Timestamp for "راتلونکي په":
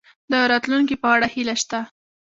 0.51-1.07